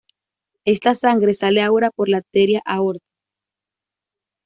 [0.65, 3.05] Esta sangre sale ahora por la arteria aorta.